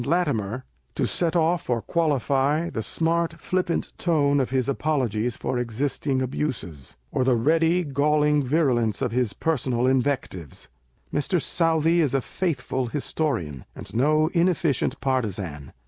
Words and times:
17 0.03 0.09
Latimer,1 0.09 0.63
to 0.95 1.05
set 1.05 1.35
off 1.35 1.69
or 1.69 1.79
qualify 1.79 2.71
the 2.71 2.81
smart 2.81 3.39
flippant 3.39 3.93
tone 3.99 4.39
of 4.39 4.49
his 4.49 4.67
apologies 4.67 5.37
for 5.37 5.59
existing 5.59 6.23
abuses, 6.23 6.97
or 7.11 7.23
the 7.23 7.35
ready, 7.35 7.83
galling 7.83 8.41
virulence 8.41 8.99
of 9.03 9.11
his 9.11 9.33
personal 9.33 9.85
invectives. 9.85 10.69
Mr. 11.13 11.39
Southey 11.39 12.01
is 12.01 12.15
a 12.15 12.21
faithful 12.21 12.87
historian, 12.87 13.63
and 13.75 13.93
no 13.93 14.29
inefficient 14.33 14.99
partisan. 15.01 15.71